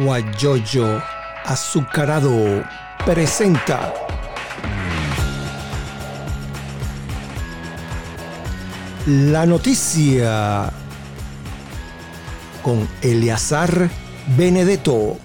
[0.00, 1.02] Guayoyo
[1.44, 2.64] Azucarado
[3.04, 3.92] presenta
[9.08, 10.72] la noticia
[12.62, 13.90] con Eleazar
[14.36, 15.18] Benedetto.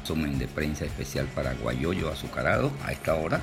[0.00, 3.40] Resumen de prensa especial para Guayoyo Azucarado a esta hora,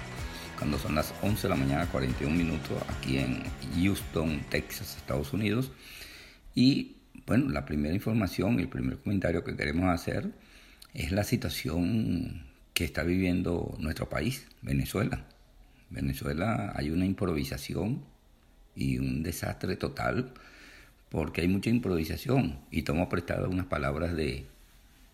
[0.60, 3.42] cuando son las 11 de la mañana 41 minutos aquí en
[3.82, 5.72] Houston, Texas, Estados Unidos.
[6.54, 10.32] Y bueno, la primera información y el primer comentario que queremos hacer
[10.94, 15.26] es la situación que está viviendo nuestro país, Venezuela.
[15.90, 18.04] Venezuela hay una improvisación
[18.76, 20.34] y un desastre total
[21.10, 24.46] porque hay mucha improvisación y tomo prestado unas palabras de,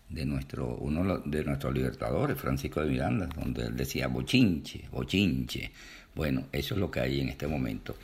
[0.08, 5.72] de nuestro uno de nuestros libertadores, Francisco de Miranda, donde él decía bochinche, bochinche.
[6.14, 7.96] Bueno, eso es lo que hay en este momento.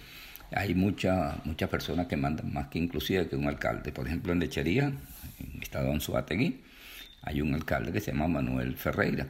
[0.54, 3.92] Hay muchas muchas personas que mandan más que inclusive que un alcalde.
[3.92, 6.62] Por ejemplo, en Lechería, en Estado Anzuategui,
[7.22, 9.26] hay un alcalde que se llama Manuel Ferreira,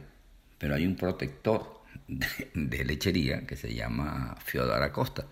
[0.57, 5.25] pero hay un protector de, lechería que se llama Fiodor Acosta.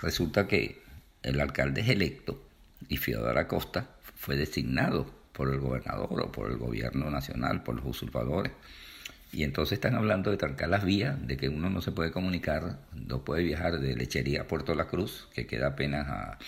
[0.00, 0.82] Resulta que
[1.22, 2.42] el alcalde es electo
[2.88, 7.84] y Fiodor Acosta fue designado por el gobernador o por el gobierno nacional, por los
[7.84, 8.52] usurpadores.
[9.34, 12.78] Y entonces están hablando de trancar las vías, de que uno no se puede comunicar,
[12.92, 16.38] no puede viajar de Lechería a Puerto La Cruz, que queda apenas a,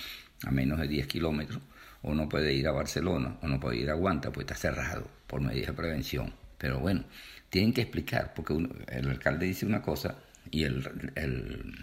[0.53, 1.61] menos de 10 kilómetros,
[2.03, 5.09] o no puede ir a Barcelona, o no puede ir a Guanta, pues está cerrado
[5.27, 6.33] por medidas de prevención.
[6.59, 7.03] Pero bueno,
[7.51, 10.19] tienen que explicar, porque el alcalde dice una cosa
[10.53, 11.75] y el, el,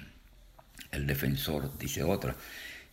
[0.92, 2.34] el defensor dice otra.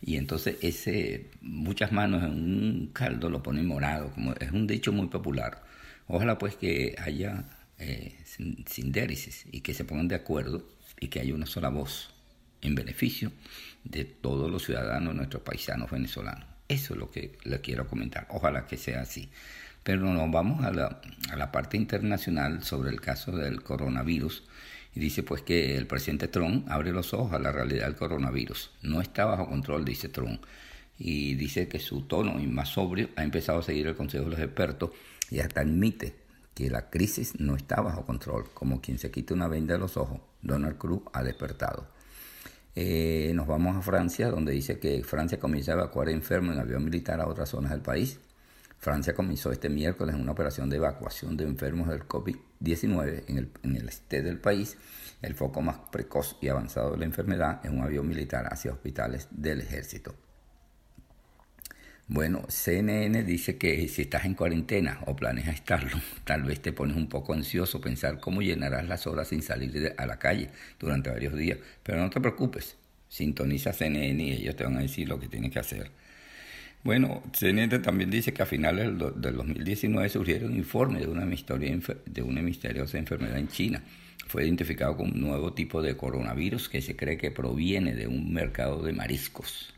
[0.02, 4.90] Y entonces ese muchas manos en un caldo lo ponen morado, como es un dicho
[4.90, 5.62] muy popular.
[6.08, 7.44] Ojalá pues que haya
[7.80, 8.14] eh,
[8.66, 10.68] sindérisis y que se pongan de acuerdo
[11.00, 12.10] y que haya una sola voz
[12.62, 13.32] en beneficio
[13.84, 16.46] de todos los ciudadanos, nuestros paisanos venezolanos.
[16.68, 18.26] Eso es lo que le quiero comentar.
[18.30, 19.30] Ojalá que sea así.
[19.82, 24.44] Pero nos vamos a la, a la parte internacional sobre el caso del coronavirus.
[24.94, 28.70] Y dice pues que el presidente Trump abre los ojos a la realidad del coronavirus.
[28.82, 30.44] No está bajo control, dice Trump.
[30.98, 34.30] Y dice que su tono y más sobrio ha empezado a seguir el consejo de
[34.32, 34.90] los expertos
[35.30, 36.19] y hasta admite
[36.54, 38.44] que la crisis no está bajo control.
[38.54, 41.86] Como quien se quita una venda de los ojos, Donald Cruz ha despertado.
[42.74, 46.84] Eh, nos vamos a Francia, donde dice que Francia comienza a evacuar enfermos en avión
[46.84, 48.20] militar a otras zonas del país.
[48.78, 53.76] Francia comenzó este miércoles una operación de evacuación de enfermos del COVID-19 en el, en
[53.76, 54.78] el este del país.
[55.20, 59.28] El foco más precoz y avanzado de la enfermedad es un avión militar hacia hospitales
[59.30, 60.14] del ejército.
[62.12, 66.96] Bueno, CNN dice que si estás en cuarentena o planeas estarlo, tal vez te pones
[66.96, 70.50] un poco ansioso pensar cómo llenarás las horas sin salir a la calle
[70.80, 71.58] durante varios días.
[71.84, 72.76] Pero no te preocupes,
[73.08, 75.92] sintoniza CNN y ellos te van a decir lo que tienes que hacer.
[76.82, 82.42] Bueno, CNN también dice que a finales del 2019 surgieron informes de una, de una
[82.42, 83.84] misteriosa enfermedad en China.
[84.26, 88.32] Fue identificado como un nuevo tipo de coronavirus que se cree que proviene de un
[88.32, 89.74] mercado de mariscos.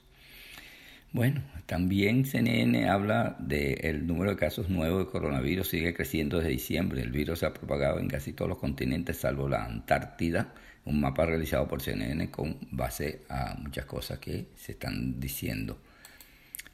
[1.13, 7.03] Bueno, también CNN habla del número de casos nuevos de coronavirus sigue creciendo desde diciembre.
[7.03, 10.55] El virus se ha propagado en casi todos los continentes salvo la Antártida.
[10.87, 15.79] Un mapa realizado por CNN con base a muchas cosas que se están diciendo.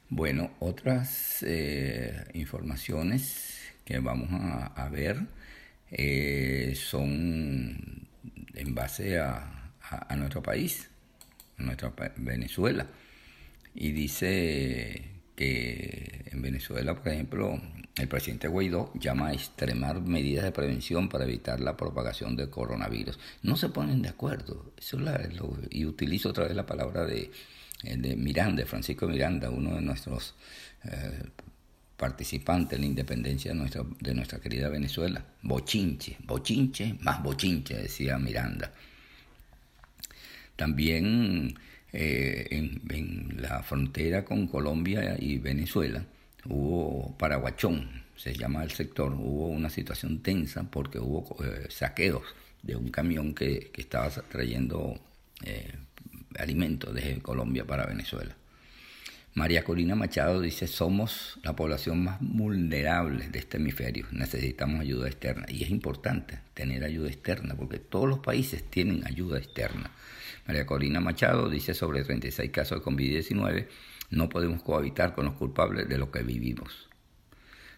[0.07, 5.17] Bueno, otras eh, informaciones que vamos a, ver
[5.91, 8.07] eh, son
[8.53, 9.73] en base a,
[10.15, 10.89] nuestro país,
[11.57, 12.87] a nuestra Venezuela.
[13.79, 17.59] Y dice que en Venezuela, por ejemplo,
[17.95, 23.17] el presidente Guaidó llama a extremar medidas de prevención para evitar la propagación del coronavirus.
[23.41, 24.73] No se ponen de acuerdo.
[24.77, 24.99] Eso
[25.71, 27.31] y utilizo otra vez la palabra de
[27.83, 30.35] eh, de Miranda, Francisco Miranda, uno de nuestros
[30.83, 31.23] eh,
[31.95, 35.23] participantes en la independencia de nuestra, de nuestra querida Venezuela.
[35.41, 38.73] Bochinche, bochinche, más bochinche, decía Miranda.
[40.59, 41.55] También
[41.93, 46.03] eh, en, la frontera con Colombia y Venezuela
[46.43, 51.37] hubo Paraguachón, se llama el sector, hubo una situación tensa porque hubo
[51.69, 52.23] saqueos
[52.61, 54.99] de un camión que, que estaba trayendo
[56.37, 58.35] alimentos desde Colombia para Venezuela.
[59.35, 65.45] María Corina Machado dice, somos la población más vulnerable de este hemisferio, necesitamos ayuda externa.
[65.47, 69.91] Y es importante tener ayuda externa, porque todos los países tienen ayuda externa.
[70.47, 73.67] María Corina Machado dice sobre 36 casos de COVID-19,
[74.09, 76.89] no podemos cohabitar con los culpables de lo que vivimos.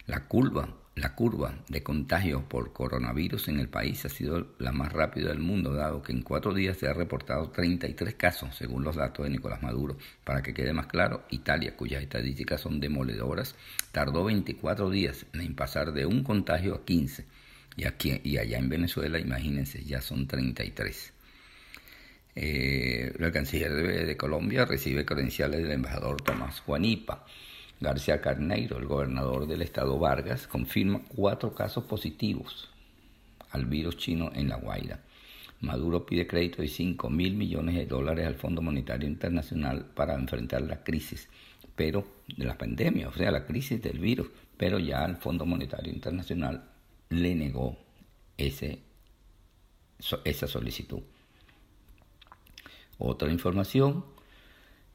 [0.08, 4.92] La culpa la curva de contagios por coronavirus en el país ha sido la más
[4.92, 8.98] rápida del mundo, dado que en cuatro días se ha reportado 33 casos, según los
[8.98, 9.98] datos de Nicolás Maduro.
[10.26, 13.56] Para que quede más claro, Italia, cuyas estadísticas son demoledoras,
[13.94, 17.26] tardó 24 días en pasar de un contagio a 15.
[17.78, 21.14] Y, aquí, y allá en Venezuela, imagínense, ya son 33.
[22.36, 27.26] Eh, el canciller de, de Colombia recibe credenciales del embajador Tomás Juanipa.
[27.82, 32.70] García Carneiro, el gobernador del estado Vargas, confirma cuatro casos positivos
[33.50, 35.00] al virus chino en La Guaira.
[35.62, 40.62] Maduro pide crédito de 5 mil millones de dólares al Fondo Monetario Internacional para enfrentar
[40.62, 41.28] la crisis,
[41.76, 42.06] pero
[42.38, 46.70] de la pandemia, o sea, la crisis del virus, pero ya el Fondo Monetario Internacional
[47.10, 47.80] le negó
[48.38, 48.78] esa
[50.48, 51.02] solicitud.
[53.00, 54.06] Otra información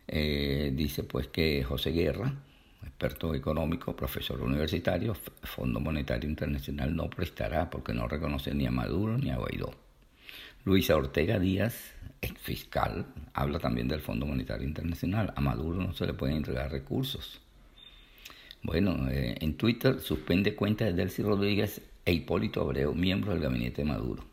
[0.07, 2.33] eh, dice pues que José Guerra,
[2.83, 9.19] experto económico, profesor universitario, Fondo Monetario Internacional no prestará porque no reconoce ni a Maduro
[9.19, 9.75] ni a Guaidó.
[10.65, 15.33] Luisa Ortega Díaz, ex fiscal, habla también del Fondo Monetario Internacional.
[15.37, 17.41] A Maduro no se le pueden entregar recursos.
[18.63, 23.83] Bueno, eh, en Twitter suspende cuentas de Delcy Rodríguez e Hipólito Abreu, miembros del gabinete
[23.83, 24.25] de Maduro.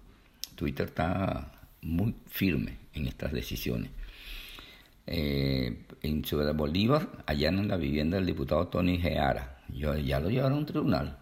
[0.55, 1.51] Twitter está
[1.81, 3.91] muy firme en estas decisiones.
[5.05, 9.59] Eh, en Ciudad Bolívar allanan la vivienda del diputado Tony Geara.
[9.69, 11.17] Ya lo llevaron a un tribunal.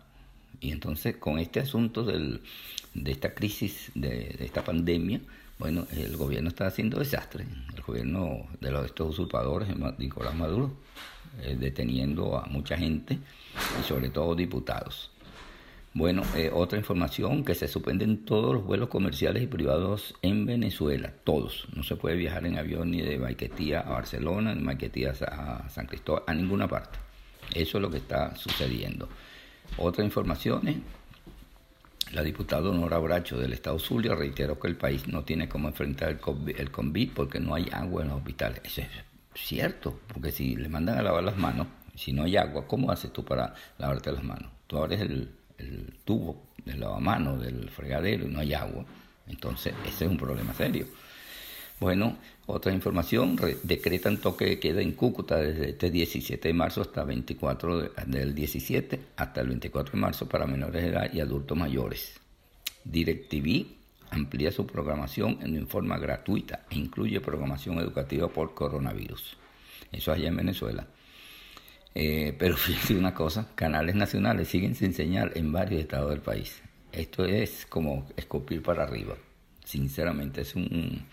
[0.59, 2.39] Y entonces con este asunto de
[3.05, 5.21] esta crisis, de, esta pandemia,
[5.57, 7.45] bueno, el gobierno está haciendo desastre.
[7.75, 10.71] El gobierno de los, estos usurpadores, Nicolás Maduro,
[11.43, 13.17] eh, deteniendo a mucha gente
[13.79, 15.11] y sobre todo diputados.
[15.93, 21.11] Bueno, eh, otra información, que se suspenden todos los vuelos comerciales y privados en Venezuela,
[21.25, 21.67] todos.
[21.75, 25.87] No se puede viajar en avión ni de Maiquetía a Barcelona, ni Maiquetía a San
[25.87, 26.97] Cristóbal, a ninguna parte.
[27.53, 29.09] Eso es lo que está sucediendo.
[29.75, 30.81] Otra información, eh,
[32.13, 36.07] la diputada Nora Bracho del Estado Zulia reiteró que el país no tiene cómo enfrentar
[36.09, 38.61] el COVID, el COVID porque no hay agua en los hospitales.
[38.63, 38.87] Eso es
[39.33, 43.11] cierto, porque si le mandan a lavar las manos, si no hay agua, ¿cómo haces
[43.11, 44.49] tú para lavarte las manos?
[44.67, 48.85] Tú abres el el tubo del lavamano del fregadero y no hay agua,
[49.27, 50.87] entonces ese es un problema serio.
[51.79, 57.03] Bueno, otra información, decretan toque de queda en Cúcuta desde este 17 de marzo hasta
[57.03, 62.19] 24 del 17 hasta el 24 de marzo para menores de edad y adultos mayores.
[62.83, 63.65] DirecTV
[64.11, 69.37] amplía su programación en forma gratuita e incluye programación educativa por coronavirus.
[69.91, 70.85] Eso allá en Venezuela.
[71.93, 76.61] Eh, pero fíjense una cosa, canales nacionales siguen sin señal en varios estados del país.
[76.91, 79.15] Esto es como escupir para arriba.
[79.63, 81.05] Sinceramente es un,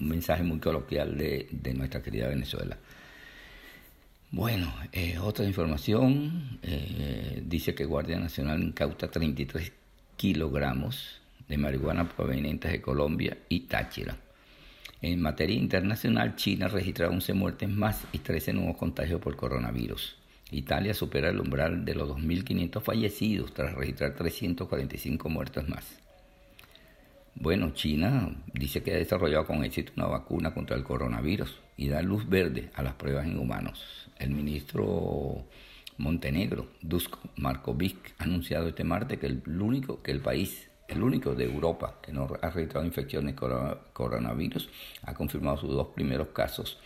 [0.00, 2.76] mensaje muy coloquial de, nuestra querida Venezuela.
[4.30, 9.72] Bueno, eh, otra información, eh, dice que Guardia Nacional incauta 33
[10.16, 14.16] kilogramos de marihuana provenientes de Colombia y Táchira.
[15.00, 20.16] En materia internacional, China registra 11 muertes más y 13 nuevos contagios por coronavirus.
[20.50, 26.00] Italia supera el umbral de los 2.500 fallecidos tras registrar 345 muertes más.
[27.36, 32.02] Bueno, China dice que ha desarrollado con éxito una vacuna contra el coronavirus y da
[32.02, 34.10] luz verde a las pruebas en humanos.
[34.18, 35.44] El ministro
[35.98, 41.34] Montenegro, Dusko Markovic, ha anunciado este martes que el único que el país el único
[41.34, 44.70] de Europa que no ha registrado infecciones de coronavirus,
[45.02, 46.78] ha confirmado sus dos primeros casos,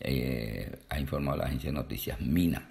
[0.00, 2.70] eh, ha informado la agencia de noticias MINA.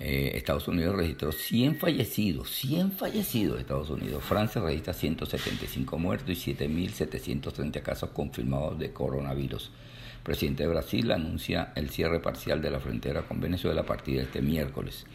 [0.00, 4.24] Eh, Estados Unidos registró 100 fallecidos, 100 fallecidos Estados Unidos.
[4.24, 9.70] Francia registra 175 muertos y 7.730 casos confirmados de coronavirus.
[10.16, 14.16] El presidente de Brasil anuncia el cierre parcial de la frontera con Venezuela a partir
[14.16, 15.06] de este miércoles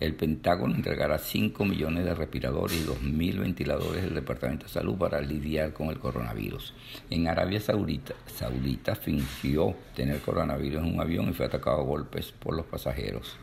[0.00, 5.20] el Pentágono entregará 5 millones de respiradores y 2.000 ventiladores del Departamento de Salud para
[5.20, 6.72] lidiar con el coronavirus.
[7.10, 12.32] En Arabia Saudita, Saudita fingió tener coronavirus en un avión y fue atacado a golpes
[12.32, 13.36] por los pasajeros.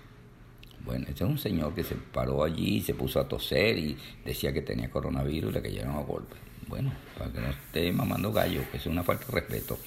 [0.84, 3.98] Bueno, este es un señor que se paró allí, y se puso a toser y
[4.26, 6.40] decía que tenía coronavirus y le cayeron a golpes.
[6.68, 9.78] Bueno, para que no esté mamando gallo, que es una falta de respeto.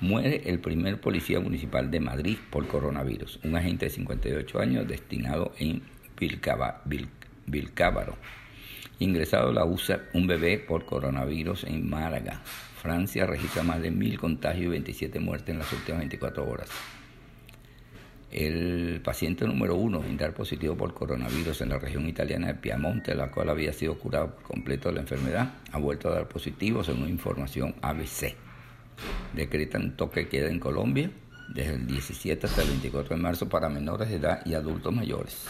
[0.00, 5.52] Muere el primer policía municipal de Madrid por coronavirus, un agente de 58 años destinado
[5.58, 5.82] en
[7.46, 8.16] Vilcábaro.
[8.98, 12.40] Ingresado a la USA un bebé por coronavirus en Málaga.
[12.80, 16.68] Francia registra más de mil contagios y 27 muertes en las últimas 24 horas.
[18.30, 23.14] El paciente número uno en dar positivo por coronavirus en la región italiana de Piamonte,
[23.14, 27.08] la cual había sido curado completo de la enfermedad, ha vuelto a dar positivo según
[27.08, 28.34] información ABC.
[29.34, 31.10] Decretan toque queda en Colombia
[31.52, 35.46] desde el 17 hasta el 24 de marzo para menores de edad y adultos mayores.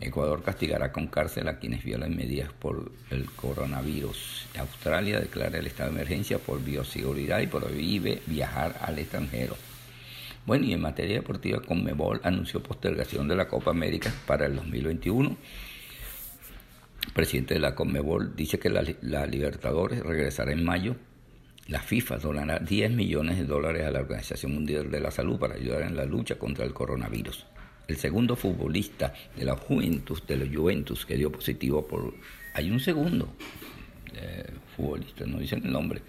[0.00, 4.46] Ecuador castigará con cárcel a quienes violen medidas por el coronavirus.
[4.58, 9.56] Australia declara el estado de emergencia por bioseguridad y prohíbe viajar al extranjero.
[10.46, 15.36] Bueno, y en materia deportiva, Conmebol anunció postergación de la Copa América para el 2021.
[17.06, 20.94] El presidente de la Conmebol dice que la, la Libertadores regresará en mayo.
[21.66, 25.56] La FIFA donará 10 millones de dólares a la Organización Mundial de la Salud para
[25.56, 27.44] ayudar en la lucha contra el coronavirus
[27.88, 32.14] el segundo futbolista de la Juventus, de los Juventus, que dio positivo por...
[32.52, 33.32] Hay un segundo
[34.14, 34.44] eh,
[34.76, 36.02] futbolista, no dicen el nombre,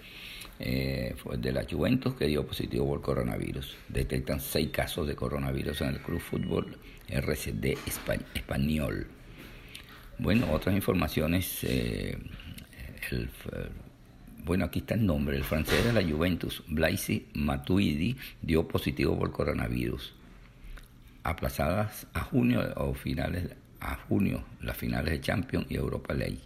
[0.58, 3.76] eh, de la Juventus que dio positivo por coronavirus.
[3.88, 6.76] Detectan seis casos de coronavirus en el Club Fútbol
[7.08, 7.78] RCD
[8.34, 9.06] Español.
[10.18, 11.64] Bueno, otras informaciones.
[11.64, 12.18] Eh,
[14.44, 15.36] bueno, aquí está el nombre.
[15.36, 20.19] El francés de la Juventus, Blaise Matuidi, dio positivo por coronavirus
[21.22, 23.50] aplazadas a junio o finales
[23.80, 26.40] a junio las finales de Champions y Europa League.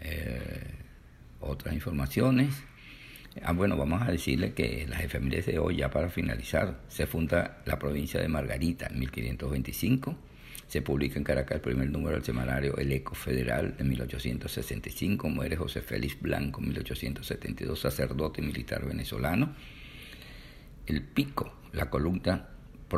[0.00, 0.74] Eh,
[1.40, 2.54] otras informaciones.
[3.42, 7.62] Ah, bueno, vamos a decirle que las efemérides de hoy, ya para finalizar, se funda
[7.64, 10.16] la provincia de Margarita en 1525.
[10.68, 15.28] Se publica en Caracas el primer número del semanario El Eco Federal de 1865.
[15.28, 19.54] Muere José Félix Blanco en 1872, sacerdote militar venezolano.
[20.86, 22.48] El Pico, la columna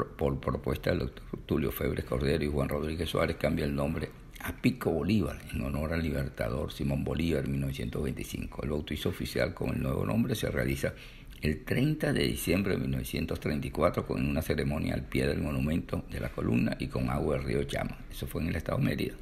[0.04, 4.10] por, propuesta del doctor Tulio Febres Cordero y Juan Rodríguez Suárez, cambia el nombre
[4.40, 8.62] a Pico Bolívar, en honor al libertador Simón Bolívar en 1925.
[8.62, 10.94] El bautizo oficial con el nuevo nombre se realiza
[11.42, 16.30] el 30 de diciembre de 1934 con una ceremonia al pie del monumento de la
[16.30, 17.98] columna y con agua del río Chama.
[18.10, 19.14] Eso fue en el estado Mérida.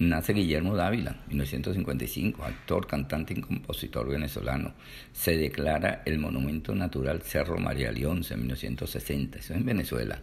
[0.00, 4.72] Nace Guillermo Dávila, 1955, actor, cantante y compositor venezolano.
[5.12, 10.22] Se declara el monumento natural Cerro María León en 1960, eso es en Venezuela.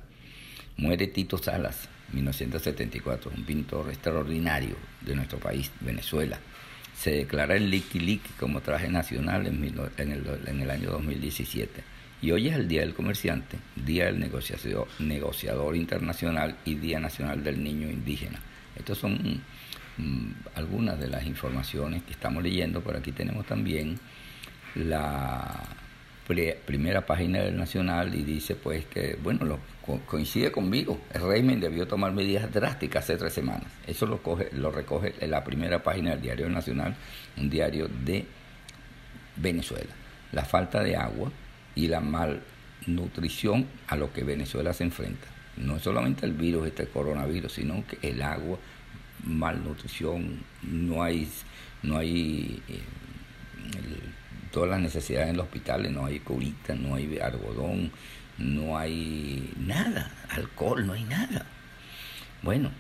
[0.78, 6.40] Muere Tito Salas, 1974, un pintor extraordinario de nuestro país, Venezuela.
[6.96, 11.84] Se declara el Liki Liki como traje nacional en, el, año 2017.
[12.24, 17.44] Y hoy es el Día del Comerciante, Día del Negociador, Negociador Internacional y Día Nacional
[17.44, 18.40] del Niño Indígena.
[18.76, 19.42] Estos son
[20.56, 24.00] algunas de las informaciones que estamos leyendo, por aquí tenemos también
[24.76, 25.64] la
[26.66, 29.60] primera página del Nacional y dice pues que, bueno, lo,
[30.06, 33.72] coincide conmigo, el régimen debió tomar medidas drásticas hace tres semanas.
[33.86, 36.96] Eso lo, coge, lo recoge en la primera página del Diario Nacional,
[37.38, 38.26] un diario de
[39.38, 39.94] Venezuela.
[40.34, 41.32] La falta de agua
[41.76, 45.28] y la malnutrición a lo que Venezuela se enfrenta.
[45.56, 48.60] No solamente el virus, este coronavirus, sino que el agua,
[49.24, 51.30] malnutrición, no hay,
[51.84, 52.82] no hay eh,
[54.52, 57.92] todas las necesidades en los hospitales, no hay curita, no hay algodón,
[58.38, 61.46] no hay nada, alcohol, no hay nada.
[62.44, 62.72] Bueno,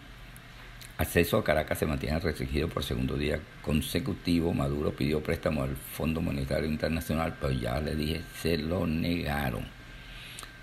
[0.98, 4.54] acceso a Caracas se mantiene restringido por segundo día consecutivo.
[4.54, 9.66] Maduro pidió préstamo al Fondo Monetario Internacional, pero ya le dije, se lo negaron.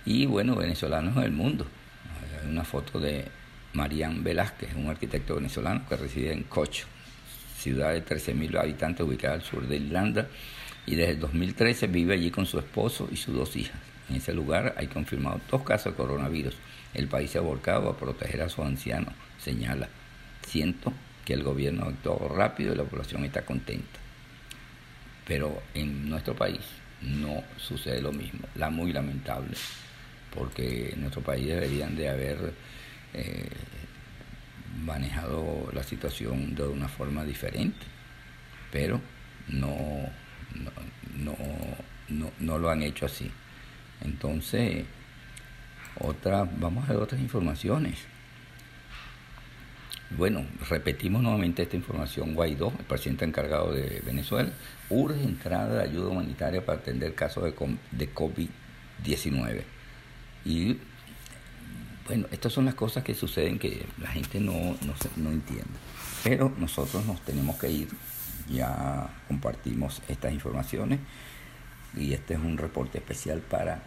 [0.07, 1.67] Y bueno, venezolanos en el mundo.
[2.43, 3.27] Hay una foto de
[3.75, 6.87] Marián Velázquez, un arquitecto venezolano que reside en Cocho,
[7.59, 10.29] ciudad de 13.000 habitantes ubicada al sur de Irlanda,
[10.87, 13.79] y desde el 2013 vive allí con su esposo y sus dos hijas.
[14.09, 16.55] En ese lugar hay confirmados dos casos de coronavirus.
[16.93, 19.89] El país se ha volcado a proteger a sus ancianos, señala.
[20.47, 20.93] Siento
[21.25, 23.99] que el gobierno actuó rápido y la población está contenta.
[25.27, 26.61] Pero en nuestro país
[27.01, 28.47] no sucede lo mismo.
[28.57, 29.57] La muy lamentable,
[30.35, 32.53] porque en nuestro país deberían de haber
[33.15, 33.49] eh,
[34.85, 37.87] manejado la situación de una forma diferente,
[38.71, 39.01] pero
[39.49, 39.77] no,
[41.17, 41.37] no,
[42.09, 43.31] no, no, lo han hecho así.
[44.03, 44.85] Entonces,
[46.01, 47.99] otra, vamos a ver otras informaciones.
[50.17, 52.35] Bueno, repetimos nuevamente esta información.
[52.35, 54.51] Guaidó, el presidente encargado de Venezuela,
[54.91, 57.55] urge entrada de ayuda humanitaria para atender casos de,
[57.93, 59.63] de COVID-19.
[60.45, 60.79] Y
[62.07, 64.77] bueno, estas son las cosas que suceden que la gente no,
[65.17, 65.65] no, entiende.
[66.23, 67.89] Pero nosotros nos tenemos que ir.
[68.51, 71.01] Ya compartimos estas informaciones
[71.97, 73.83] y este es un reporte especial para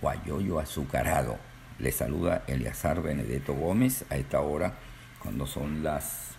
[0.00, 1.38] Guayoyo Azucarado.
[1.78, 4.78] Le saluda Eliazar Benedetto Gómez a esta hora
[5.22, 6.36] cuando son las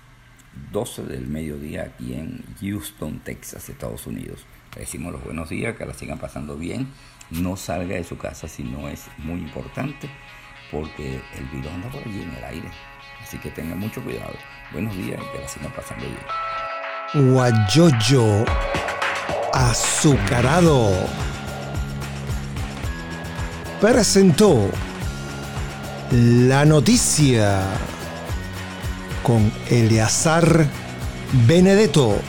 [0.72, 4.46] 12 del mediodía aquí en Houston, Texas, Estados Unidos.
[4.74, 6.88] Le decimos los buenos días, que la sigan pasando bien.
[7.30, 10.10] No salga de su casa si no es muy importante
[10.72, 12.70] porque el virus anda por allí en el aire.
[13.22, 14.34] Así que tengan mucho cuidado.
[14.72, 17.34] Buenos días que la sigan pasando bien.
[17.34, 18.46] Guayoyo
[19.54, 20.92] azucarado
[23.82, 24.70] presentó
[26.12, 27.62] La noticia
[29.24, 30.66] con Eleazar
[31.48, 32.20] Benedetto.